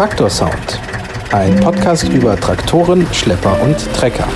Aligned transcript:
Traktorsound. 0.00 0.80
Ein 1.30 1.60
Podcast 1.60 2.08
über 2.08 2.34
Traktoren, 2.34 3.06
Schlepper 3.12 3.60
und 3.60 3.76
Trecker. 3.92 4.26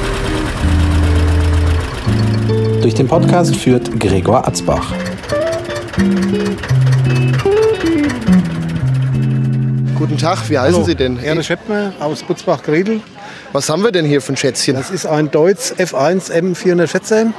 Durch 2.82 2.92
den 2.92 3.08
Podcast 3.08 3.56
führt 3.56 3.98
Gregor 3.98 4.46
Atzbach. 4.46 4.92
Guten 9.94 10.18
Tag, 10.18 10.50
wie 10.50 10.58
heißen 10.58 10.74
Hallo, 10.74 10.84
Sie 10.84 10.96
denn? 10.96 11.18
Erne 11.18 11.42
Scheppmer 11.42 11.94
aus 11.98 12.22
Butzbach-Gredel. 12.24 13.00
Was 13.54 13.70
haben 13.70 13.82
wir 13.84 13.90
denn 13.90 14.04
hier 14.04 14.20
für 14.20 14.34
ein 14.34 14.36
Schätzchen? 14.36 14.76
Das 14.76 14.90
ist 14.90 15.06
ein 15.06 15.30
Deutz 15.30 15.72
F1 15.78 16.30
M414. 16.30 17.32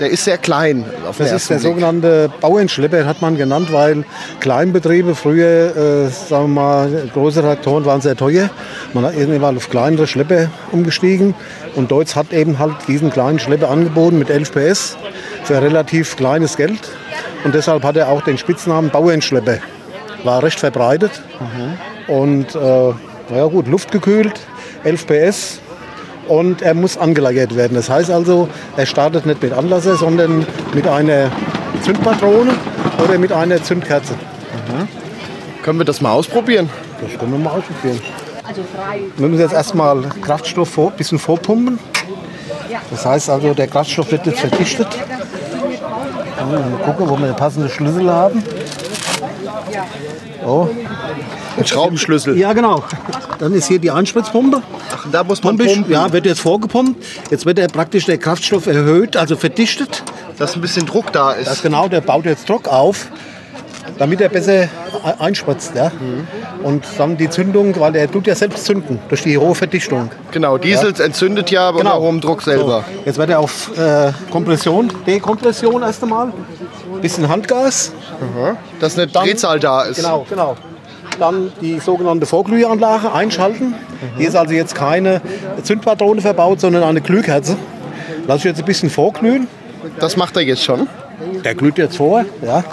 Der 0.00 0.10
ist 0.10 0.24
sehr 0.24 0.38
klein. 0.38 0.84
Das 1.04 1.18
ist 1.32 1.50
der 1.50 1.56
Blick. 1.56 1.68
sogenannte 1.68 2.30
Bauernschlepper, 2.40 3.04
hat 3.04 3.20
man 3.20 3.36
genannt, 3.36 3.72
weil 3.72 4.04
Kleinbetriebe 4.40 5.14
früher, 5.14 5.76
äh, 5.76 6.08
sagen 6.08 6.54
wir 6.54 6.60
mal, 6.60 7.10
große 7.12 7.40
Traktoren 7.40 7.84
waren 7.84 8.00
sehr 8.00 8.16
teuer. 8.16 8.50
Man 8.94 9.04
hat 9.04 9.16
irgendwann 9.16 9.56
auf 9.56 9.68
kleinere 9.70 10.06
Schlepper 10.06 10.50
umgestiegen. 10.70 11.34
Und 11.74 11.90
Deutz 11.90 12.14
hat 12.14 12.32
eben 12.32 12.58
halt 12.58 12.74
diesen 12.86 13.10
kleinen 13.10 13.38
Schlepper 13.38 13.70
angeboten 13.70 14.18
mit 14.18 14.30
11 14.30 14.52
PS 14.52 14.96
für 15.44 15.60
relativ 15.60 16.16
kleines 16.16 16.56
Geld. 16.56 16.80
Und 17.44 17.54
deshalb 17.54 17.82
hat 17.82 17.96
er 17.96 18.08
auch 18.08 18.22
den 18.22 18.38
Spitznamen 18.38 18.90
Bauernschlepper. 18.90 19.58
War 20.24 20.42
recht 20.42 20.60
verbreitet. 20.60 21.22
Und 22.06 22.54
äh, 22.54 22.92
naja 23.30 23.46
gut, 23.46 23.66
luftgekühlt, 23.66 24.34
11 24.84 25.06
PS. 25.06 25.60
Und 26.28 26.62
er 26.62 26.74
muss 26.74 26.96
angelagert 26.96 27.56
werden. 27.56 27.74
Das 27.74 27.88
heißt 27.88 28.10
also, 28.10 28.48
er 28.76 28.86
startet 28.86 29.26
nicht 29.26 29.42
mit 29.42 29.52
Anlasser, 29.52 29.96
sondern 29.96 30.46
mit 30.74 30.86
einer 30.86 31.30
Zündpatrone 31.82 32.52
oder 33.02 33.18
mit 33.18 33.32
einer 33.32 33.62
Zündkerze. 33.62 34.14
Können 35.62 35.78
wir 35.78 35.84
das 35.84 36.00
mal 36.00 36.12
ausprobieren? 36.12 36.70
Das 37.00 37.18
können 37.18 37.32
wir 37.32 37.38
mal 37.38 37.50
ausprobieren. 37.50 38.00
Wir 39.16 39.28
müssen 39.28 39.40
jetzt 39.40 39.52
erstmal 39.52 40.02
Kraftstoff 40.22 40.70
vor, 40.70 40.90
bisschen 40.90 41.18
vorpumpen. 41.18 41.78
Das 42.90 43.04
heißt 43.04 43.30
also, 43.30 43.54
der 43.54 43.66
Kraftstoff 43.66 44.10
wird 44.10 44.26
jetzt 44.26 44.40
verdichtet. 44.40 44.88
Ja, 46.38 46.46
Mal 46.46 46.62
gucken, 46.84 47.08
wo 47.08 47.18
wir 47.18 47.26
den 47.26 47.36
passenden 47.36 47.68
Schlüssel 47.68 48.10
haben. 48.10 48.42
So. 50.44 50.70
Ein 51.58 51.66
Schraubenschlüssel. 51.66 52.38
Ja, 52.38 52.52
genau. 52.52 52.82
Dann 53.38 53.52
ist 53.54 53.68
hier 53.68 53.78
die 53.78 53.90
Einspritzpumpe. 53.90 54.62
Ach, 54.94 55.06
da 55.12 55.22
muss 55.22 55.42
man 55.42 55.56
Pumpisch, 55.56 55.74
pumpen. 55.74 55.92
ja, 55.92 56.12
wird 56.12 56.26
jetzt 56.26 56.40
vorgepumpt. 56.40 57.02
Jetzt 57.30 57.46
wird 57.46 57.58
er 57.58 57.68
praktisch 57.68 58.06
der 58.06 58.18
Kraftstoff 58.18 58.66
erhöht, 58.66 59.16
also 59.16 59.36
verdichtet. 59.36 60.02
Dass 60.38 60.54
ein 60.56 60.60
bisschen 60.60 60.86
Druck 60.86 61.12
da 61.12 61.34
Das 61.34 61.54
ist. 61.54 61.62
genau, 61.62 61.88
der 61.88 62.00
baut 62.00 62.24
jetzt 62.24 62.48
Druck 62.48 62.66
auf, 62.68 63.06
damit 63.98 64.20
er 64.20 64.28
besser 64.28 64.68
einspritzt. 65.20 65.72
Ja? 65.76 65.90
Und 66.62 66.84
dann 66.98 67.16
die 67.16 67.30
Zündung, 67.30 67.78
weil 67.78 67.94
er 67.96 68.10
tut 68.10 68.26
ja 68.26 68.34
selbst 68.34 68.64
zünden 68.64 68.98
durch 69.08 69.22
die 69.22 69.38
hohe 69.38 69.54
Verdichtung. 69.54 70.10
Genau, 70.32 70.58
Diesel 70.58 70.92
entzündet 71.00 71.50
ja 71.50 71.70
bei 71.70 71.78
Genau. 71.78 72.00
hohem 72.00 72.20
Druck 72.20 72.42
selber. 72.42 72.84
So, 72.86 73.00
jetzt 73.04 73.18
wird 73.18 73.30
er 73.30 73.38
auf 73.40 73.76
äh, 73.78 74.12
Kompression, 74.30 74.92
Dekompression 75.06 75.82
erst 75.82 76.02
einmal, 76.02 76.32
bisschen 77.00 77.28
Handgas. 77.28 77.92
Dass 78.80 78.96
eine 78.98 79.06
Dann- 79.06 79.24
Drehzahl 79.24 79.60
da 79.60 79.82
ist. 79.82 79.96
Genau, 79.96 80.26
genau. 80.28 80.56
Dann 81.18 81.52
die 81.60 81.80
sogenannte 81.80 82.26
Vorglühanlage 82.26 83.12
einschalten. 83.12 83.74
Hier 84.16 84.28
ist 84.28 84.36
also 84.36 84.54
jetzt 84.54 84.74
keine 84.74 85.20
Zündpatrone 85.62 86.20
verbaut, 86.20 86.60
sondern 86.60 86.84
eine 86.84 87.00
Glühkerze. 87.00 87.56
Lass 88.26 88.38
ich 88.38 88.44
jetzt 88.44 88.58
ein 88.60 88.64
bisschen 88.64 88.90
vorglühen. 88.90 89.48
Das 89.98 90.16
macht 90.16 90.36
er 90.36 90.42
jetzt 90.42 90.62
schon. 90.62 90.86
Der 91.44 91.54
glüht 91.54 91.78
jetzt 91.78 91.96
vor, 91.96 92.24
ja. 92.42 92.64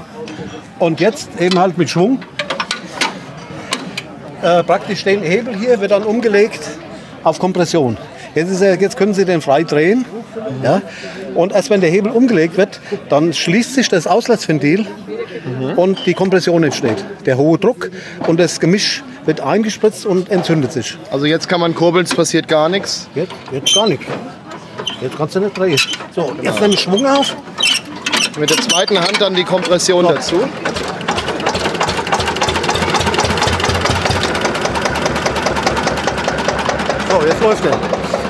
Und 0.80 1.00
jetzt 1.00 1.30
eben 1.40 1.58
halt 1.58 1.78
mit 1.78 1.90
Schwung. 1.90 2.20
Äh, 4.42 4.64
praktisch 4.64 5.04
den 5.04 5.22
Hebel 5.24 5.56
hier 5.56 5.80
wird 5.80 5.92
dann 5.92 6.04
umgelegt 6.04 6.62
auf 7.24 7.40
Kompression. 7.40 7.98
Jetzt, 8.36 8.62
er, 8.62 8.80
jetzt 8.80 8.98
können 8.98 9.14
Sie 9.14 9.26
den 9.26 9.42
frei 9.42 9.64
drehen. 9.64 10.06
Ja. 10.62 10.82
Und 11.36 11.52
erst 11.52 11.70
wenn 11.70 11.82
der 11.82 11.90
Hebel 11.90 12.12
umgelegt 12.12 12.58
wird, 12.58 12.80
dann 13.10 13.34
schließt 13.34 13.76
sich 13.76 13.90
das 13.90 14.08
Auslassventil 14.08 14.88
und 15.76 16.06
die 16.06 16.14
Kompression 16.14 16.64
entsteht. 16.64 17.04
Der 17.26 17.38
hohe 17.38 17.60
Druck 17.60 17.92
und 18.28 18.40
das 18.40 18.60
Gemisch 18.60 19.04
wird 19.26 19.42
eingespritzt 19.42 20.06
und 20.06 20.32
entzündet 20.32 20.72
sich. 20.72 20.98
Also 21.12 21.26
jetzt 21.26 21.50
kann 21.50 21.60
man 21.60 21.76
kurbeln, 21.76 22.06
es 22.06 22.16
passiert 22.16 22.48
gar 22.48 22.70
nichts. 22.70 23.10
Jetzt, 23.16 23.34
jetzt 23.52 23.74
gar 23.74 23.88
nicht. 23.88 24.02
Jetzt 25.02 25.18
kannst 25.18 25.36
du 25.36 25.42
nicht 25.42 25.58
drehen. 25.58 25.78
So, 26.16 26.34
jetzt 26.42 26.62
nehme 26.62 26.74
ich 26.74 26.80
Schwung 26.80 27.06
auf. 27.06 27.36
Mit 28.40 28.50
der 28.50 28.58
zweiten 28.58 28.98
Hand 28.98 29.20
dann 29.20 29.36
die 29.36 29.44
Kompression 29.44 30.06
dazu. 30.06 30.36
So, 37.10 37.26
jetzt 37.26 37.42
läuft 37.42 37.66
er. 37.66 37.78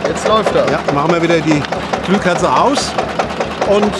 Jetzt 0.07 0.27
läuft 0.27 0.55
er. 0.55 0.71
Ja, 0.71 0.83
machen 0.93 1.13
wir 1.13 1.21
wieder 1.21 1.39
die 1.39 1.61
Glühkerze 2.05 2.51
aus 2.51 2.91
und 3.67 3.91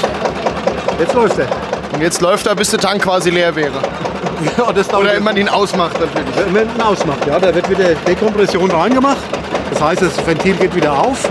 jetzt 1.00 1.14
läuft 1.14 1.40
er. 1.40 1.48
Und 1.94 2.02
jetzt 2.02 2.22
läuft 2.22 2.46
er, 2.48 2.56
bis 2.56 2.70
der 2.72 2.80
Tank 2.80 3.04
quasi 3.04 3.30
leer 3.30 3.56
wäre. 3.56 3.74
Ja, 4.58 4.72
das 4.74 4.94
Oder 4.94 5.14
wenn 5.14 5.24
man 5.24 5.38
ihn 5.38 5.48
ausmacht 5.48 5.94
natürlich. 5.98 6.36
wenn 6.36 6.52
man 6.52 6.76
ihn 6.76 6.82
ausmacht. 6.82 7.26
Ja, 7.26 7.40
da 7.40 7.56
wird 7.56 7.70
wieder 7.70 7.96
Dekompression 7.96 8.70
reingemacht. 8.70 9.24
Das 9.72 9.82
heißt, 9.82 10.02
das 10.02 10.28
Ventil 10.28 10.56
geht 10.56 10.76
wieder 10.76 10.92
auf 10.92 11.30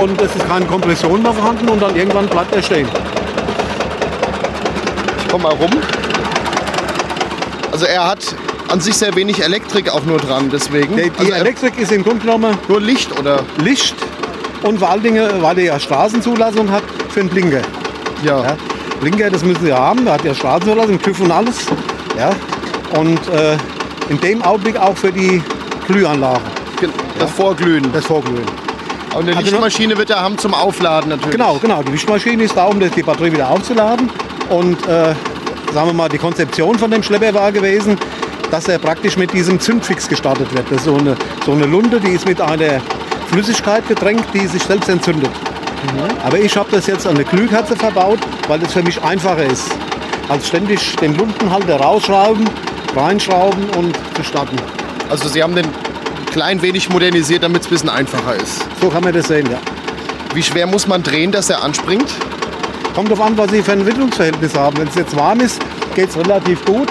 und 0.00 0.20
es 0.20 0.36
ist 0.36 0.46
keine 0.46 0.66
Kompression 0.66 1.22
mehr 1.22 1.32
vorhanden 1.32 1.68
und 1.70 1.80
dann 1.80 1.96
irgendwann 1.96 2.26
bleibt 2.26 2.54
er 2.54 2.62
stehen. 2.62 2.86
Ich 5.18 5.28
komm 5.28 5.42
mal 5.42 5.54
rum. 5.54 5.70
Also 7.72 7.86
er 7.86 8.06
hat 8.06 8.18
an 8.68 8.80
sich 8.80 8.94
sehr 8.94 9.14
wenig 9.16 9.42
Elektrik 9.42 9.90
auch 9.90 10.04
nur 10.04 10.18
dran, 10.18 10.50
deswegen. 10.52 10.96
Die, 10.96 11.10
die 11.10 11.18
also 11.18 11.32
Elektrik 11.32 11.78
ist 11.78 11.92
im 11.92 12.04
Grunde 12.04 12.26
genommen 12.26 12.58
nur 12.68 12.80
Licht 12.80 13.18
oder? 13.18 13.40
Licht 13.56 13.96
und 14.64 14.78
vor 14.78 14.90
allen 14.90 15.02
Dingen, 15.02 15.28
weil 15.40 15.58
er 15.58 15.64
ja 15.64 15.78
Straßenzulassung 15.80 16.70
hat 16.70 16.82
für 17.08 17.20
einen 17.20 17.28
Blinker. 17.28 17.60
Ja. 18.24 18.42
Ja. 18.42 18.56
Blinker, 19.00 19.30
das 19.30 19.44
müssen 19.44 19.64
Sie 19.64 19.72
haben, 19.72 20.04
da 20.04 20.14
hat 20.14 20.24
ja 20.24 20.34
Straßenzulassung, 20.34 21.00
TÜV 21.00 21.20
und 21.20 21.30
alles. 21.30 21.66
Ja. 22.18 22.30
Und 22.98 23.18
äh, 23.28 23.56
in 24.08 24.20
dem 24.20 24.42
Augenblick 24.42 24.76
auch 24.76 24.96
für 24.96 25.12
die 25.12 25.42
Glühanlage, 25.86 26.40
Ge- 26.80 26.88
Das 27.18 27.30
Vorglühen. 27.30 27.90
das 27.92 28.04
Vorglühen. 28.06 28.44
Und 29.14 29.22
eine 29.22 29.36
Also 29.36 29.50
Lichtmaschine 29.50 29.96
wird 29.96 30.10
er 30.10 30.20
haben 30.20 30.36
zum 30.38 30.54
Aufladen 30.54 31.10
natürlich. 31.10 31.32
Genau, 31.32 31.56
genau. 31.60 31.82
Die 31.82 31.92
Lichtmaschine 31.92 32.42
ist 32.42 32.56
da, 32.56 32.64
um 32.64 32.80
die 32.80 33.02
Batterie 33.02 33.32
wieder 33.32 33.48
aufzuladen. 33.48 34.10
Und 34.50 34.76
äh, 34.88 35.14
sagen 35.72 35.86
wir 35.88 35.92
mal, 35.94 36.08
die 36.08 36.18
Konzeption 36.18 36.78
von 36.78 36.90
dem 36.90 37.02
Schlepper 37.02 37.32
war 37.34 37.52
gewesen, 37.52 37.96
dass 38.50 38.68
er 38.68 38.78
praktisch 38.78 39.16
mit 39.16 39.32
diesem 39.32 39.58
Zündfix 39.60 40.08
gestartet 40.08 40.52
wird. 40.54 40.66
Das 40.70 40.78
ist 40.78 40.84
so 40.84 40.96
eine, 40.96 41.16
so 41.46 41.52
eine 41.52 41.66
Lunde, 41.66 42.00
die 42.00 42.10
ist 42.10 42.26
mit 42.26 42.40
einer 42.40 42.80
Flüssigkeit 43.28 43.86
getränkt, 43.88 44.26
die 44.34 44.46
sich 44.46 44.62
selbst 44.62 44.88
entzündet. 44.88 45.30
Aber 46.24 46.38
ich 46.38 46.56
habe 46.56 46.70
das 46.70 46.86
jetzt 46.86 47.06
an 47.06 47.14
eine 47.14 47.24
Glühkerze 47.24 47.76
verbaut, 47.76 48.18
weil 48.48 48.58
das 48.58 48.72
für 48.72 48.82
mich 48.82 49.02
einfacher 49.02 49.44
ist, 49.44 49.70
als 50.28 50.48
ständig 50.48 50.96
den 50.96 51.16
Lundenhalter 51.16 51.76
rausschrauben, 51.76 52.48
reinschrauben 52.96 53.68
und 53.70 53.94
zu 54.16 54.22
starten. 54.22 54.56
Also 55.10 55.28
Sie 55.28 55.42
haben 55.42 55.54
den 55.54 55.66
ein 55.66 56.26
klein 56.32 56.62
wenig 56.62 56.88
modernisiert, 56.88 57.42
damit 57.42 57.62
es 57.62 57.68
ein 57.68 57.70
bisschen 57.70 57.90
einfacher 57.90 58.36
ist. 58.36 58.64
So 58.80 58.88
kann 58.88 59.04
man 59.04 59.12
das 59.12 59.28
sehen, 59.28 59.48
ja. 59.50 59.58
Wie 60.32 60.42
schwer 60.42 60.66
muss 60.66 60.86
man 60.86 61.02
drehen, 61.02 61.30
dass 61.30 61.50
er 61.50 61.62
anspringt? 61.62 62.08
Kommt 62.94 63.10
darauf 63.10 63.26
an, 63.26 63.36
was 63.36 63.50
Sie 63.50 63.62
für 63.62 63.72
ein 63.72 63.86
Witterungsverhältnis 63.86 64.54
haben. 64.54 64.78
Wenn 64.78 64.88
es 64.88 64.94
jetzt 64.94 65.14
warm 65.16 65.40
ist, 65.40 65.60
geht 65.94 66.08
es 66.08 66.16
relativ 66.16 66.64
gut. 66.64 66.88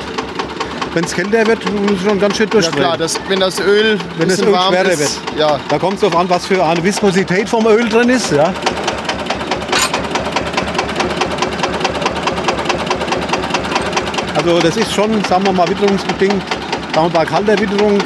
Wenn 0.94 1.04
es 1.06 1.14
kälter 1.14 1.46
wird, 1.48 1.66
muss 1.74 2.02
schon 2.02 2.20
ganz 2.20 2.38
schön 2.38 2.46
Ja 2.48 2.52
durchdrehen. 2.52 2.76
klar, 2.84 2.98
das, 2.98 3.20
wenn 3.28 3.40
das 3.40 3.60
Öl 3.60 3.98
Wenn 4.18 4.30
das 4.30 4.40
Öl 4.42 4.52
warm 4.52 4.74
schwerer 4.74 4.92
ist. 4.92 5.00
wird. 5.00 5.40
Ja, 5.40 5.60
Da 5.70 5.80
kommt 5.80 5.96
es 5.96 6.02
darauf 6.02 6.16
an, 6.18 6.30
was 6.30 6.46
für 6.46 6.64
eine 6.64 6.84
Viskosität 6.84 7.50
vom 7.50 7.66
Öl 7.66 7.90
drin 7.90 8.10
ist. 8.10 8.32
Ja. 8.32 8.54
Also 14.36 14.60
das 14.60 14.76
ist 14.78 14.94
schon, 14.94 15.24
sagen 15.26 15.46
wir 15.46 15.54
mal, 15.54 15.68
witterungsbedingt. 15.70 16.42
Sagen 16.94 17.08
wir, 17.08 17.10
bei 17.10 17.26
kalter 17.26 17.58
Witterung 17.60 17.98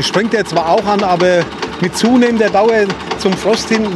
springt 0.00 0.34
er 0.34 0.44
zwar 0.44 0.68
auch 0.68 0.84
an, 0.86 1.02
aber 1.02 1.40
mit 1.80 1.96
zunehmender 1.96 2.48
Dauer 2.50 2.84
zum 3.18 3.32
Frost 3.34 3.68
hin 3.68 3.88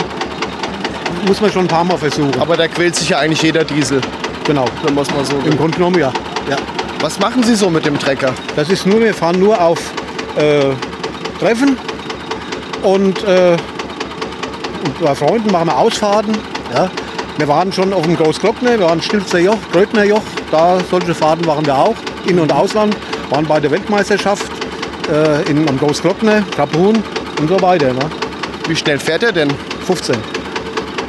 muss 1.27 1.41
man 1.41 1.51
schon 1.51 1.63
ein 1.65 1.69
paar 1.69 1.85
Mal 1.85 1.97
versuchen. 1.99 2.33
aber 2.41 2.57
da 2.57 2.69
quält 2.69 2.95
sich 2.97 3.09
ja 3.09 3.19
eigentlich 3.19 3.43
jeder 3.43 3.65
Diesel, 3.65 4.01
genau. 4.45 4.65
wenn 4.83 4.95
man 4.95 5.05
es 5.05 5.11
mal 5.15 5.25
so 5.25 5.37
Im 5.39 5.57
Grunde 5.57 5.77
genommen 5.77 5.99
ja. 5.99 6.13
ja. 6.51 6.57
Was 7.05 7.19
machen 7.19 7.43
Sie 7.43 7.55
so 7.55 7.69
mit 7.69 7.85
dem 7.85 7.99
Trecker? 7.99 8.33
Das 8.57 8.71
ist 8.71 8.87
nur, 8.87 8.99
wir 8.99 9.13
fahren 9.13 9.39
nur 9.39 9.61
auf 9.61 9.79
äh, 10.37 10.71
Treffen 11.39 11.77
und, 12.83 13.23
äh, 13.25 13.59
und 14.87 15.01
bei 15.01 15.15
Freunden 15.15 15.53
machen 15.53 15.67
wir 15.67 15.77
Ausfahrten. 15.77 16.35
Ja. 16.73 16.91
Wir 17.37 17.47
waren 17.47 17.71
schon 17.75 17.93
auf 17.93 18.05
dem 18.05 18.17
Großglockner, 18.17 18.79
wir 18.79 18.87
waren 18.87 19.03
Stilzer 19.03 19.39
Joch, 19.39 19.59
Grötner 19.71 20.05
Joch, 20.05 20.23
da 20.51 20.79
solche 20.91 21.15
Fahrten 21.15 21.45
machen 21.45 21.67
wir 21.67 21.77
auch, 21.77 21.97
In- 22.25 22.41
und 22.41 22.51
Ausland, 22.51 22.97
waren 23.29 23.45
bei 23.45 23.61
der 23.61 23.71
Weltmeisterschaft 23.71 24.51
äh, 25.13 25.43
in, 25.51 25.69
am 25.69 25.79
Großglockner, 25.79 26.43
Kapun 26.57 27.05
und 27.39 27.49
so 27.49 27.61
weiter. 27.61 27.93
Ne. 27.93 28.01
Wie 28.67 28.77
schnell 28.77 28.99
fährt 28.99 29.25
er 29.25 29.33
denn? 29.33 29.53
15. 29.87 30.17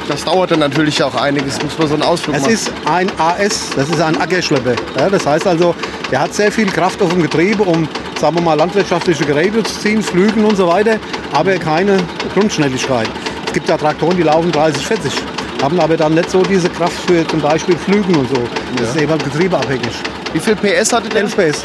Das 0.08 0.24
dauert 0.24 0.52
dann 0.52 0.60
natürlich 0.60 1.02
auch 1.02 1.14
einiges, 1.14 1.60
muss 1.62 1.76
man 1.78 1.88
so 1.88 1.94
einen 1.94 2.02
Ausflug 2.04 2.36
Es 2.36 2.42
machen. 2.42 2.54
ist 2.54 2.70
ein 2.84 3.10
AS, 3.18 3.70
das 3.74 3.88
ist 3.88 4.00
ein 4.00 4.20
Ackerschlepper. 4.20 4.74
Ja, 4.98 5.10
das 5.10 5.26
heißt 5.26 5.46
also, 5.46 5.74
der 6.10 6.20
hat 6.20 6.32
sehr 6.34 6.52
viel 6.52 6.70
Kraft 6.70 7.02
auf 7.02 7.10
dem 7.10 7.22
Getriebe, 7.22 7.62
um 7.64 7.88
sagen 8.20 8.36
wir 8.36 8.42
mal, 8.42 8.54
landwirtschaftliche 8.54 9.24
Geräte 9.24 9.62
zu 9.64 9.80
ziehen, 9.80 10.02
Flügen 10.02 10.44
und 10.44 10.56
so 10.56 10.68
weiter, 10.68 10.98
aber 11.32 11.56
keine 11.58 11.98
Grundschnelligkeit. 12.34 13.08
Es 13.46 13.52
gibt 13.52 13.68
ja 13.68 13.76
Traktoren, 13.76 14.16
die 14.16 14.22
laufen 14.22 14.52
30, 14.52 14.86
40, 14.86 15.12
haben 15.62 15.80
aber 15.80 15.96
dann 15.96 16.14
nicht 16.14 16.30
so 16.30 16.42
diese 16.42 16.68
Kraft 16.68 16.96
für 17.06 17.26
zum 17.26 17.40
Beispiel 17.40 17.76
Flügen 17.76 18.14
und 18.14 18.28
so. 18.28 18.42
Das 18.78 18.90
ist 18.90 18.96
eben 18.96 19.10
halt 19.10 19.24
getriebeabhängig. 19.24 19.92
Wie 20.32 20.40
viel 20.40 20.54
PS 20.54 20.92
hatte 20.92 21.08
der? 21.08 21.22
11 21.22 21.36
PS. 21.36 21.64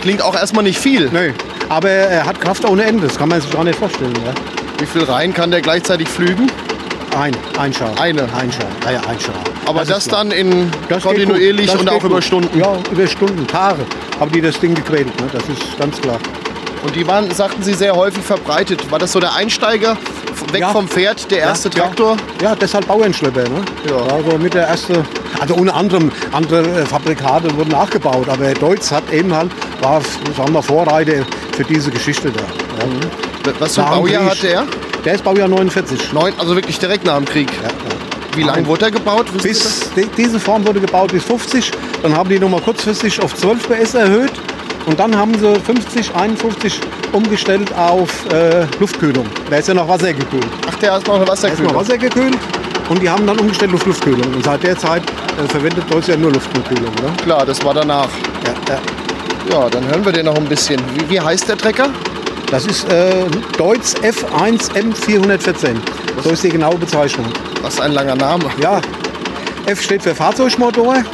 Klingt 0.00 0.22
auch 0.22 0.34
erstmal 0.34 0.64
nicht 0.64 0.78
viel. 0.78 1.08
Nö. 1.10 1.32
Aber 1.68 1.88
er 1.88 2.26
hat 2.26 2.40
Kraft 2.40 2.64
ohne 2.64 2.84
Ende, 2.84 3.06
das 3.06 3.16
kann 3.16 3.28
man 3.28 3.40
sich 3.40 3.50
gar 3.50 3.64
nicht 3.64 3.78
vorstellen. 3.78 4.12
Ja. 4.26 4.32
Wie 4.78 4.86
viel 4.86 5.04
rein 5.04 5.32
kann 5.32 5.50
der 5.50 5.60
gleichzeitig 5.60 6.08
flügen? 6.08 6.50
Ein, 7.18 7.36
ein 7.58 7.72
Schal. 7.72 7.92
Eine. 7.98 8.22
Ein 8.34 8.52
Schal. 8.52 8.66
Ja, 8.84 8.92
ja, 8.92 9.00
ein 9.08 9.18
Schal. 9.20 9.34
Aber 9.66 9.84
das, 9.84 10.06
klar. 10.06 10.24
dann 10.24 10.30
in 10.32 10.70
Das 10.88 11.02
kontinuierlich. 11.02 11.66
Das 11.70 11.80
und 11.80 11.88
auch 11.90 12.02
über 12.04 12.16
gut. 12.16 12.24
Stunden. 12.24 12.58
Ja, 12.58 12.72
über 12.90 13.06
Stunden, 13.06 13.46
Tage 13.46 13.84
haben 14.18 14.30
die 14.32 14.40
das 14.40 14.58
Ding 14.60 14.74
gequält. 14.74 15.06
Ne? 15.20 15.28
Das 15.32 15.42
ist 15.48 15.76
ganz 15.78 16.00
klar. 16.00 16.18
Und 16.82 16.96
die 16.96 17.06
waren, 17.06 17.30
sagten 17.30 17.62
Sie, 17.62 17.74
sehr 17.74 17.94
häufig 17.94 18.24
verbreitet. 18.24 18.90
War 18.90 18.98
das 18.98 19.12
so 19.12 19.20
der 19.20 19.34
Einsteiger 19.34 19.96
weg 20.52 20.62
Ja. 20.62 20.70
vom 20.70 20.88
Pferd, 20.88 21.30
der 21.30 21.40
erste 21.40 21.68
ja, 21.68 21.84
Traktor? 21.84 22.16
Ja, 22.42 22.54
deshalb 22.54 22.86
Bauernschlepper. 22.86 23.42
Ne? 23.42 23.62
Ja. 23.88 24.14
Also 24.14 24.38
mit 24.38 24.54
der 24.54 24.66
erste, 24.66 25.04
also 25.38 25.54
unter 25.54 25.74
anderem 25.76 26.10
andere 26.32 26.62
äh, 26.62 26.86
Fabrikate 26.86 27.54
wurden 27.56 27.70
nachgebaut, 27.70 28.28
aber 28.28 28.54
Deutz 28.54 28.90
hat 28.90 29.12
eben 29.12 29.34
halt, 29.34 29.50
war, 29.82 30.00
sagen 30.36 30.54
wir, 30.54 30.62
Vorreiter 30.62 31.24
für 31.54 31.64
diese 31.64 31.90
Geschichte 31.90 32.30
da. 32.30 32.40
Ja. 32.40 33.52
Was 33.58 33.74
für 33.74 33.84
ein 33.84 33.90
Baujahr 33.90 34.22
Krieg. 34.22 34.30
hatte 34.30 34.48
er? 34.48 34.66
Der 35.04 35.14
ist 35.14 35.24
Baujahr 35.24 35.48
49. 35.48 36.12
Neun, 36.12 36.32
also 36.38 36.54
wirklich 36.54 36.78
direkt 36.78 37.04
nach 37.04 37.16
dem 37.16 37.24
Krieg. 37.24 37.50
Ja, 37.62 37.68
ja. 37.68 38.36
Wie 38.36 38.42
lange 38.42 38.66
wurde 38.66 38.86
er 38.86 38.90
gebaut? 38.90 39.26
Bis, 39.42 39.90
die, 39.96 40.06
diese 40.16 40.38
Form 40.38 40.66
wurde 40.66 40.80
gebaut 40.80 41.10
bis 41.12 41.24
50, 41.24 41.72
dann 42.02 42.16
haben 42.16 42.28
die 42.28 42.38
nochmal 42.38 42.60
kurzfristig 42.60 43.20
auf 43.22 43.34
12 43.34 43.68
PS 43.68 43.94
erhöht 43.94 44.32
und 44.86 45.00
dann 45.00 45.16
haben 45.16 45.36
sie 45.36 45.58
50, 45.58 46.14
51 46.14 46.80
umgestellt 47.12 47.74
auf 47.76 48.10
äh, 48.32 48.66
Luftkühlung. 48.78 49.26
Da 49.48 49.56
ist 49.56 49.68
ja 49.68 49.74
noch 49.74 49.88
Wasser 49.88 50.12
gekühlt. 50.12 50.44
das? 50.44 50.74
Ach, 50.74 50.78
der 50.78 50.92
hat 50.92 51.06
noch 51.06 51.16
eine 51.16 51.24
Da 51.24 51.32
ist 51.32 51.42
noch 51.42 51.50
Wasserkühlung. 51.50 51.74
Wasser 51.74 51.98
gekühlt 51.98 52.38
und 52.88 53.02
die 53.02 53.10
haben 53.10 53.26
dann 53.26 53.38
umgestellt 53.38 53.74
auf 53.74 53.84
Luftkühlung. 53.84 54.32
Und 54.34 54.44
seit 54.44 54.62
der 54.62 54.76
Zeit 54.78 55.02
äh, 55.42 55.48
verwendet 55.48 55.84
Deutsch 55.90 56.08
ja 56.08 56.16
nur 56.16 56.32
Luftkühlung. 56.32 56.94
Ne? 57.02 57.12
Klar, 57.24 57.44
das 57.44 57.64
war 57.64 57.74
danach. 57.74 58.08
Ja, 58.44 58.74
ja. 58.74 58.80
Ja, 59.50 59.68
dann 59.68 59.84
hören 59.88 60.04
wir 60.04 60.12
den 60.12 60.26
noch 60.26 60.36
ein 60.36 60.44
bisschen. 60.44 60.80
Wie, 60.94 61.10
wie 61.10 61.20
heißt 61.20 61.48
der 61.48 61.56
Trecker? 61.56 61.88
Das 62.50 62.66
ist 62.66 62.88
äh, 62.90 63.24
Deutz 63.56 63.94
F1 64.02 64.72
M414. 64.72 65.76
So 66.22 66.30
ist 66.30 66.42
die 66.42 66.48
genaue 66.48 66.76
Bezeichnung. 66.78 67.26
Was 67.62 67.80
ein 67.80 67.92
langer 67.92 68.16
Name. 68.16 68.44
Ja, 68.60 68.80
F 69.66 69.80
steht 69.82 70.02
für 70.02 70.14
Fahrzeugmotor, 70.14 71.04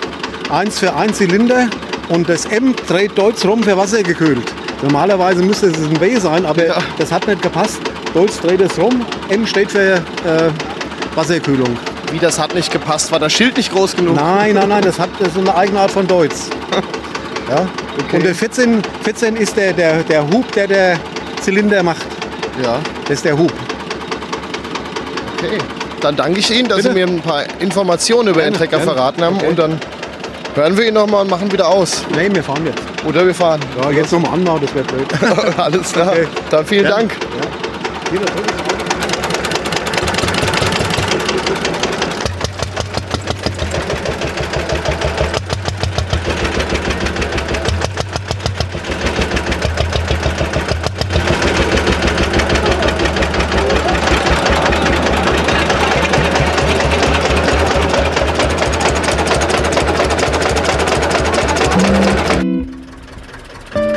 1 0.50 0.78
für 0.78 0.94
Einzylinder 0.94 1.68
und 2.08 2.28
das 2.28 2.46
M 2.46 2.74
dreht 2.88 3.18
Deutz 3.18 3.44
rum 3.44 3.62
für 3.62 3.76
wassergekühlt. 3.76 4.42
Normalerweise 4.82 5.42
müsste 5.42 5.66
es 5.66 5.76
ein 5.78 6.00
W 6.00 6.16
sein, 6.18 6.46
aber 6.46 6.66
Ja. 6.66 6.78
das 6.98 7.12
hat 7.12 7.26
nicht 7.26 7.42
gepasst. 7.42 7.80
Deutz 8.14 8.40
dreht 8.40 8.60
es 8.60 8.78
rum, 8.78 9.04
M 9.28 9.46
steht 9.46 9.70
für 9.72 9.94
äh, 9.96 10.00
Wasserkühlung. 11.14 11.76
Wie 12.12 12.18
das 12.18 12.38
hat 12.38 12.54
nicht 12.54 12.72
gepasst. 12.72 13.10
War 13.12 13.18
das 13.18 13.32
Schild 13.32 13.56
nicht 13.56 13.72
groß 13.72 13.96
genug? 13.96 14.14
Nein, 14.16 14.54
nein, 14.54 14.68
nein, 14.68 14.82
das, 14.82 14.98
hat, 14.98 15.10
das 15.18 15.28
ist 15.28 15.38
eine 15.38 15.54
Eigenart 15.54 15.90
von 15.90 16.06
Deutz. 16.06 16.48
Ja? 17.48 17.64
Und 18.12 18.24
der 18.24 18.34
14, 18.34 18.82
14 19.04 19.36
ist 19.36 19.56
der, 19.56 19.72
der, 19.72 20.02
der 20.02 20.26
Hub, 20.28 20.50
der 20.50 20.66
der 20.66 20.98
Zylinder 21.46 21.80
macht. 21.84 22.04
Ja, 22.60 22.80
Das 23.02 23.10
ist 23.18 23.24
der 23.24 23.38
Hub. 23.38 23.52
okay. 25.38 25.58
Dann 26.00 26.16
danke 26.16 26.40
ich 26.40 26.50
Ihnen, 26.50 26.68
dass 26.68 26.78
Bitte? 26.78 26.88
Sie 26.88 26.94
mir 26.94 27.06
ein 27.06 27.20
paar 27.22 27.44
Informationen 27.60 28.30
über 28.30 28.42
Ihren 28.42 28.54
Trecker 28.54 28.78
gerne. 28.78 28.92
verraten 28.92 29.22
haben. 29.22 29.36
Okay. 29.36 29.46
Und 29.46 29.56
dann 29.60 29.78
hören 30.56 30.76
wir 30.76 30.88
ihn 30.88 30.94
noch 30.94 31.06
mal 31.06 31.20
und 31.20 31.30
machen 31.30 31.52
wieder 31.52 31.68
aus. 31.68 32.02
Nee, 32.16 32.28
wir 32.32 32.42
fahren 32.42 32.66
jetzt. 32.66 32.82
Oder 33.06 33.24
wir 33.24 33.32
fahren. 33.34 33.60
Ja, 33.80 33.90
jetzt 33.92 34.10
nochmal 34.10 34.32
anmachen, 34.34 34.62
das 34.62 34.74
wäre 34.74 34.84
blöd. 34.86 35.06
Alles 35.56 35.92
klar. 35.92 36.10
Okay. 36.10 36.26
Dann 36.50 36.66
vielen 36.66 36.82
Gerne. 36.86 36.96
Dank. 36.96 37.12
Ja. 38.12 38.20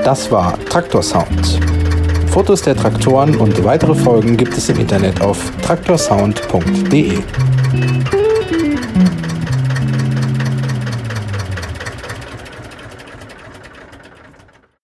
Das 0.09 0.31
war 0.31 0.57
Traktor 0.65 1.03
Sound. 1.03 1.59
Fotos 2.31 2.63
der 2.63 2.75
Traktoren 2.75 3.35
und 3.35 3.63
weitere 3.63 3.94
Folgen 3.94 4.38
gibt 4.38 4.57
es 4.57 4.67
im 4.67 4.79
Internet 4.79 5.21
auf 5.21 5.38
traktorsound.de. 5.61 7.19